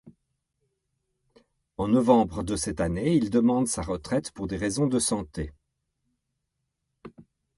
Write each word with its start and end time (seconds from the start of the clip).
En 1.77 1.87
novembre 1.87 2.41
de 2.43 2.55
cette 2.55 2.81
année, 2.81 3.13
il 3.15 3.29
demande 3.29 3.67
sa 3.67 3.83
retraite 3.83 4.31
pour 4.31 4.47
des 4.47 4.57
raisons 4.57 4.87
de 4.87 4.97
santé. 4.97 5.51